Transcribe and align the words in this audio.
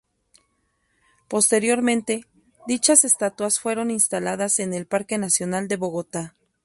Posteriormente, 1.27 2.25
dichas 2.65 3.05
estatuas 3.05 3.59
fueron 3.59 3.91
instaladas 3.91 4.57
en 4.57 4.73
el 4.73 4.87
Parque 4.87 5.19
Nacional 5.19 5.67
de 5.67 5.77
Bogotá. 5.77 6.33